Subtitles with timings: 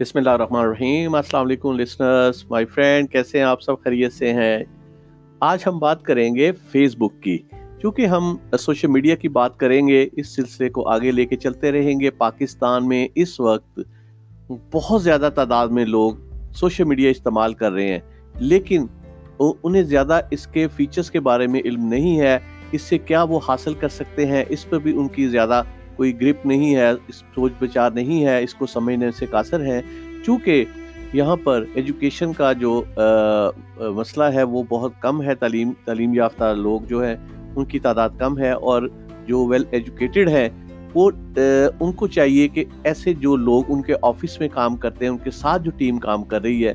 [0.00, 4.32] بسم اللہ الرحمن الرحیم۔ السلام علیکم لسنرز مائی فرینڈ کیسے ہیں آپ سب؟ خیریت سے
[4.32, 4.58] ہیں۔
[5.40, 7.38] آج ہم بات کریں گے فیس بک کی۔
[7.82, 11.72] چونکہ ہم سوشل میڈیا کی بات کریں گے، اس سلسلے کو آگے لے کے چلتے
[11.72, 13.78] رہیں گے۔ پاکستان میں اس وقت
[14.72, 16.12] بہت زیادہ تعداد میں لوگ
[16.52, 18.00] سوشل میڈیا استعمال کر رہے ہیں۔
[18.38, 18.86] لیکن
[19.38, 22.38] انہیں زیادہ اس کے فیچرز کے بارے میں علم نہیں ہے۔
[22.72, 25.62] اس سے کیا وہ حاصل کر سکتے ہیں؟ اس پر بھی ان کی زیادہ
[25.96, 29.80] کوئی گرپ نہیں ہے، اس سوچ بچار نہیں ہے، اس کو سمجھنے سے قاصر ہے۔
[30.26, 30.64] چونکہ
[31.12, 32.82] یہاں پر ایجوکیشن کا جو
[33.78, 37.16] مسئلہ ہے، وہ بہت کم ہے۔ تعلیم تعلیم یافتہ لوگ جو ہے
[37.56, 38.88] ان کی تعداد کم ہے اور
[39.26, 40.48] جو ویل ایجوکیٹڈ ہے
[40.94, 41.10] وہ
[41.80, 45.18] ان کو چاہیے کہ ایسے جو لوگ ان کے آفس میں کام کرتے ہیں، ان
[45.18, 46.72] کے ساتھ جو ٹیم کام کر رہی ہے،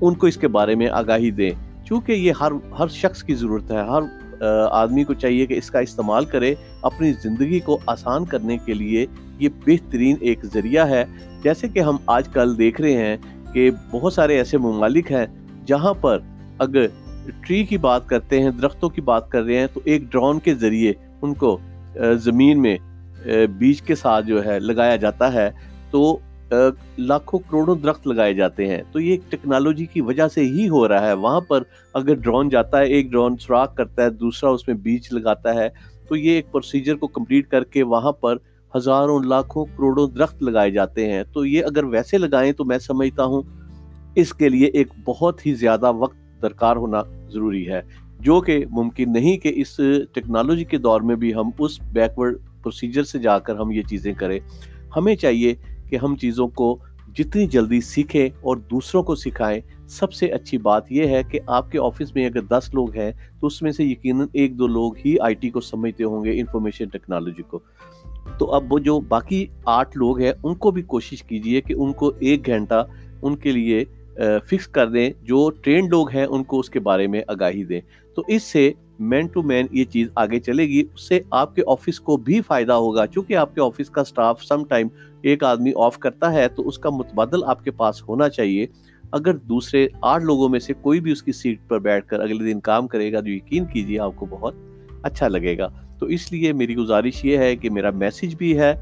[0.00, 1.50] ان کو اس کے بارے میں آگاہی دیں۔
[1.84, 4.02] چونکہ یہ ہر ہر شخص کی ضرورت ہے، ہر
[4.70, 9.06] آدمی کو چاہیے کہ اس کا استعمال کرے اپنی زندگی کو آسان کرنے کے لیے
[9.38, 11.04] یہ بہترین ایک ذریعہ ہے۔
[11.42, 13.16] جیسے کہ ہم آج کل دیکھ رہے ہیں
[13.52, 15.26] کہ بہت سارے ایسے ممالک ہیں
[15.66, 16.18] جہاں پر
[16.58, 16.86] اگر
[17.40, 20.54] ٹری کی بات کرتے ہیں، درختوں کی بات کر رہے ہیں، تو ایک ڈرون کے
[20.54, 21.58] ذریعے ان کو
[22.20, 22.76] زمین میں
[23.58, 25.50] بیج کے ساتھ جو ہے لگایا جاتا ہے۔
[25.90, 26.18] تو
[26.98, 31.06] لاکھوں کروڑوں درخت لگائے جاتے ہیں۔ تو یہ ٹیکنالوجی کی وجہ سے ہی ہو رہا
[31.06, 31.62] ہے۔ وہاں پر
[31.94, 35.68] اگر ڈرون جاتا ہے، ایک ڈرون سراخ کرتا ہے، دوسرا اس میں بیج لگاتا ہے،
[36.08, 38.36] تو یہ ایک پروسیجر کو کمپلیٹ کر کے وہاں پر
[38.76, 43.24] ہزاروں، لاکھوں کروڑوں درخت لگائے جاتے ہیں۔ تو یہ اگر ویسے لگائیں تو میں سمجھتا
[43.24, 43.42] ہوں
[44.14, 47.80] اس کے لیے ایک بہت ہی زیادہ وقت درکار ہونا ضروری ہے۔
[48.20, 49.80] جو کہ ممکن نہیں کہ اس
[50.12, 54.14] ٹیکنالوجی کے دور میں بھی ہم اس بیکورڈ پروسیجر سے جا کر ہم یہ چیزیں
[54.14, 54.40] کریں۔
[54.96, 55.54] ہمیں چاہیے
[55.92, 56.78] کہ ہم چیزوں کو
[57.18, 61.70] جتنی جلدی سیکھیں اور دوسروں کو سکھائیں، سب سے اچھی بات یہ ہے کہ آپ
[61.70, 64.92] کے آفس میں اگر دس لوگ ہیں، تو اس میں سے یقیناً ایک دو لوگ
[65.04, 67.58] ہی آئی ٹی کو سمجھتے ہوں گے، انفارمیشن ٹیکنالوجی کو۔
[68.38, 71.92] تو اب وہ جو باقی آٹھ لوگ ہیں، ان کو بھی کوشش کیجیے کہ ان
[71.92, 72.86] کو ایک گھنٹہ
[73.22, 73.84] ان کے لیے
[74.44, 77.80] فکس کر دیں۔ جو ٹرین لوگ ہیں، ان کو اس کے بارے میں آگاہی دیں۔
[78.14, 81.62] تو اس سے مین ٹو مین یہ چیز آگے چلے گی، اس سے آپ کے
[81.66, 84.88] آفس کو بھی فائدہ ہوگا۔ چونکہ آپ کے آفس کا سٹاف سم ٹائم
[85.22, 88.66] ایک آدمی آف کرتا ہے، تو اس کا متبادل آپ کے پاس ہونا چاہیے۔
[89.12, 92.52] اگر دوسرے آٹھ لوگوں میں سے کوئی بھی اس کی سیٹ پر بیٹھ کر اگلے
[92.52, 94.54] دن کام کرے گا جو یقین کیجیے آپ کو بہت
[95.02, 98.74] اچھا لگے گا۔ تو اس لیے میری گزارش یہ ہے کہ میرا میسیج بھی ہے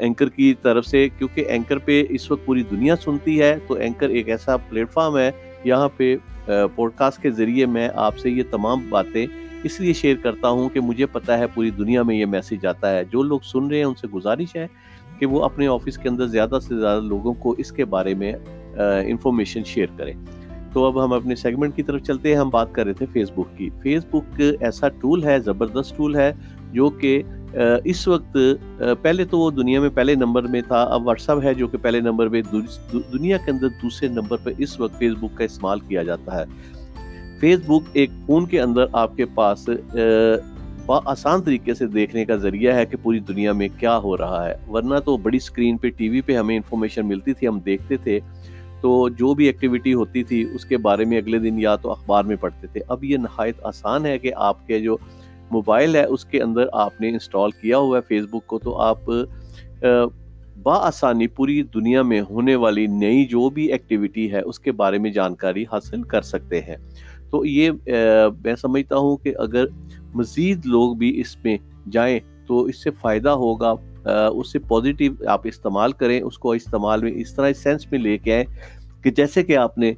[0.00, 4.08] اینکر کی طرف سے، کیونکہ اینکر پہ اس وقت پوری دنیا سنتی ہے، تو اینکر
[4.08, 5.30] ایک ایسا پلیٹ فارم ہے
[5.64, 6.16] یہاں پہ
[6.46, 9.26] پوڈ کاسٹ کے ذریعے میں آپ سے یہ تمام باتیں
[9.62, 12.90] اس لیے شیئر کرتا ہوں کہ مجھے پتا ہے پوری دنیا میں یہ میسیج آتا
[12.90, 14.66] ہے۔ جو لوگ سن رہے ہیں، ان سے گزارش ہے
[15.18, 18.32] کہ وہ اپنے آفس کے اندر زیادہ سے زیادہ لوگوں کو اس کے بارے میں
[19.06, 20.14] انفارمیشن شیئر کریں۔
[20.72, 23.30] تو اب ہم اپنے سیگمنٹ کی طرف چلتے ہیں۔ ہم بات کر رہے تھے فیس
[23.30, 26.32] بک کی۔ فیس بک ایسا ٹول ہے، زبردست ٹول ہے،
[26.72, 27.22] جو کہ
[27.84, 28.36] اس وقت
[29.02, 31.78] پہلے تو وہ دنیا میں پہلے نمبر میں تھا، اب واٹس ایپ ہے جو کہ
[31.78, 32.40] پہلے نمبر پہ
[32.92, 36.44] دنیا کے اندر دوسرے نمبر پہ اس وقت فیس بک کا استعمال کیا جاتا ہے۔
[37.40, 39.68] فیس بک ایک فون کے اندر آپ کے پاس
[41.04, 44.54] آسان طریقے سے دیکھنے کا ذریعہ ہے کہ پوری دنیا میں کیا ہو رہا ہے۔
[44.70, 48.18] ورنہ تو بڑی سکرین پہ ٹی وی پہ ہمیں انفارمیشن ملتی تھی، ہم دیکھتے تھے۔
[48.80, 52.24] تو جو بھی ایکٹیویٹی ہوتی تھی، اس کے بارے میں اگلے دن یا تو اخبار
[52.24, 54.96] میں پڑھتے تھے۔ اب یہ نہایت آسان ہے کہ آپ کے جو
[55.54, 58.76] موبائل ہے، اس کے اندر آپ نے انسٹال کیا ہوا ہے فیس بک کو، تو
[58.80, 59.10] آپ
[60.66, 65.10] آسانی پوری دنیا میں ہونے والی نئی جو بھی ایکٹیویٹی ہے، اس کے بارے میں
[65.10, 66.76] جانکاری حاصل کر سکتے ہیں۔
[67.30, 67.70] تو یہ
[68.44, 69.64] میں سمجھتا ہوں کہ اگر
[70.14, 71.56] مزید لوگ بھی اس میں
[71.90, 73.74] جائیں تو اس سے فائدہ ہوگا۔
[74.28, 78.16] اس سے پازیٹیو آپ استعمال کریں، اس کو استعمال میں اس طرح سینس میں لے
[78.18, 78.44] کے آئیں
[79.02, 79.92] کہ جیسے کہ آپ نے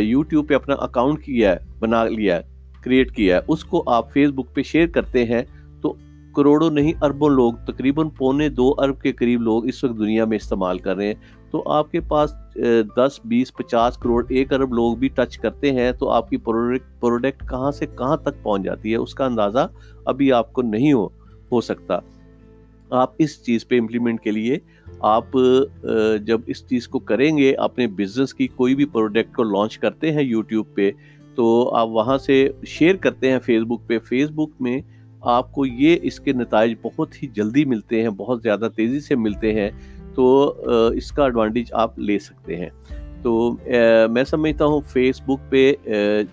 [0.00, 2.42] یوٹیوب پہ اپنا اکاؤنٹ کیا ہے، بنا لیا ہے۔
[2.86, 5.42] کریٹ کیا ہے، اس کو آپ فیس بک پہ شیئر کرتے ہیں
[5.82, 5.94] تو
[6.36, 10.36] کروڑوں نہیں، اربوں لوگ، تقریباً پونے دو ارب کے قریب لوگ اس وقت دنیا میں
[10.36, 11.14] استعمال کر رہے ہیں۔
[11.50, 12.32] تو آپ کے پاس
[12.96, 17.48] دس، بیس، پچاس کروڑ، ایک ارب لوگ بھی ٹچ کرتے ہیں تو آپ کی پروڈکٹ
[17.48, 19.66] کہاں سے کہاں تک پہنچ جاتی ہے، اس کا اندازہ
[20.04, 21.06] ابھی آپ کو نہیں ہو
[21.52, 21.98] ہو سکتا۔
[22.90, 24.58] آپ اس چیز پہ امپلیمنٹ کے لیے،
[25.00, 25.36] آپ
[26.26, 30.12] جب اس چیز کو کریں گے، اپنے بزنس کی کوئی بھی پروڈکٹ کو لانچ کرتے
[30.12, 30.90] ہیں یوٹیوب پہ
[31.36, 34.80] تو آپ وہاں سے شیئر کرتے ہیں فیس بک پہ۔ فیس بک میں
[35.20, 39.14] آپ کو یہ اس کے نتائج بہت ہی جلدی ملتے ہیں، بہت زیادہ تیزی سے
[39.14, 39.70] ملتے ہیں۔
[40.14, 40.54] تو
[40.94, 42.68] اس کا ایڈوانٹیج آپ لے سکتے ہیں۔
[43.22, 43.56] تو
[44.10, 45.72] میں سمجھتا ہوں فیس بک پہ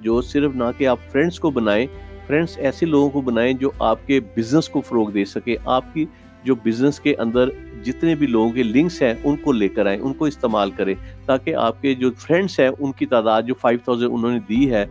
[0.00, 1.86] جو صرف نہ کہ آپ فرینڈس کو بنائیں
[2.26, 6.06] فرینڈس ایسے لوگوں کو بنائیں جو آپ کے بزنس کو فروغ دے سکے آپ کی
[6.44, 7.48] جو بزنس کے اندر
[7.84, 10.94] جتنے بھی لوگوں کے لنکس ہیں، ان کو لے کر آئیں، ان کو استعمال کریں
[11.26, 14.72] تاکہ آپ کے جو فرینڈس ہیں، ان کی تعداد جو فائیو تھاؤزینڈ انہوں نے دی
[14.72, 14.86] ہے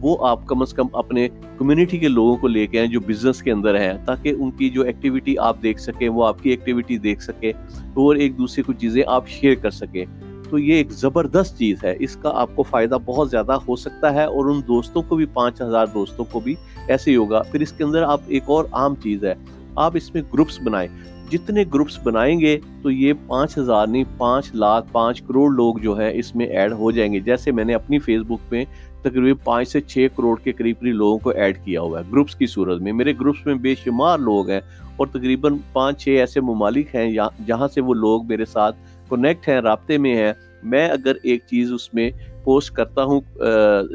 [0.00, 1.28] وہ آپ کم از کم اپنے
[1.58, 4.70] کمیونٹی کے لوگوں کو لے کے آئیں جو بزنس کے اندر ہیں، تاکہ ان کی
[4.70, 7.52] جو ایکٹیویٹی آپ دیکھ سکیں، وہ آپ کی ایکٹیویٹی دیکھ سکیں
[7.94, 10.04] اور ایک دوسرے کو چیزیں آپ شیئر کر سکیں۔
[10.50, 14.14] تو یہ ایک زبردست چیز ہے۔ اس کا آپ کو فائدہ بہت زیادہ ہو سکتا
[14.14, 16.54] ہے اور ان دوستوں کو بھی، پانچ ہزار دوستوں کو بھی
[16.88, 19.34] ایسے ہی ہوگا۔ پھر اس کے اندر آپ ایک اور عام چیز ہے۔
[19.76, 20.88] آپ اس میں گروپس بنائیں۔
[21.30, 25.98] جتنے گروپس بنائیں گے تو یہ پانچ ہزار نہیں، پانچ لاکھ، پانچ کروڑ لوگ جو
[25.98, 28.64] ہے اس میں ایڈ ہو جائیں گے۔ جیسے میں نے اپنی فیس بک پہ
[29.02, 32.34] تقریباً پانچ سے چھ کروڑ کے قریب قریب لوگوں کو ایڈ کیا ہوا ہے گروپس
[32.34, 34.60] کی صورت میں۔ میرے گروپس میں بے شمار لوگ ہیں
[34.96, 37.10] اور تقریباً پانچ چھ ایسے ممالک ہیں
[37.46, 38.76] جہاں سے وہ لوگ میرے ساتھ
[39.10, 40.32] کنیکٹ ہیں، رابطے میں ہیں۔
[40.62, 42.10] میں اگر ایک چیز اس میں
[42.44, 43.20] پوسٹ کرتا ہوں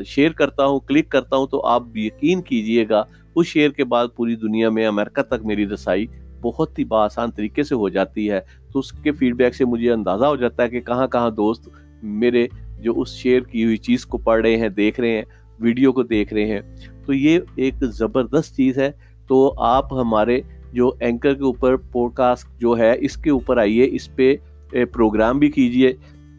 [0.05, 3.03] شیئر کرتا ہوں کلک کرتا ہوں تو آپ یقین کیجیے گا
[3.35, 6.05] اس شیئر کے بعد پوری دنیا میں امریکہ تک میری رسائی
[6.41, 8.39] بہت ہی بآسان طریقے سے ہو جاتی ہے۔
[8.73, 11.69] تو اس کے فیڈ بیک سے مجھے اندازہ ہو جاتا ہے کہ کہاں کہاں دوست
[12.03, 12.47] میرے
[12.81, 15.21] جو اس شیئر کی ہوئی چیز کو پڑھ رہے ہیں، دیکھ رہے ہیں،
[15.59, 16.61] ویڈیو کو دیکھ رہے ہیں۔
[17.05, 18.91] تو یہ ایک زبردست چیز ہے۔
[19.27, 20.41] تو آپ ہمارے
[20.73, 24.35] جو اینکر کے اوپر پوڈ کاسٹ جو ہے، اس کے اوپر آئیے، اس پہ
[24.69, 25.93] پروگرام بھی کیجیے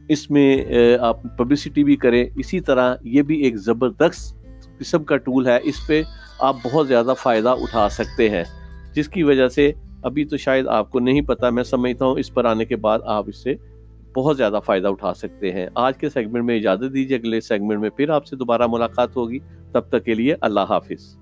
[0.08, 0.64] اس میں
[1.00, 4.37] آپ پبلسٹی بھی کریں۔ اسی طرح یہ بھی ایک زبردست
[4.78, 6.02] قسم کا ٹول ہے۔ اس پہ
[6.40, 8.44] آپ بہت زیادہ فائدہ اٹھا سکتے ہیں۔
[8.94, 9.72] جس کی وجہ سے
[10.02, 12.98] ابھی تو شاید آپ کو نہیں پتا، میں سمجھتا ہوں اس پر آنے کے بعد
[13.04, 13.54] آپ اس سے
[14.16, 17.90] بہت زیادہ فائدہ اٹھا سکتے ہیں۔ آج کے سیگمنٹ میں اجازت دیجیے، اگلے سیگمنٹ میں
[17.90, 19.38] پھر آپ سے دوبارہ ملاقات ہوگی۔
[19.72, 21.19] تب تک کے لیے اللہ حافظ۔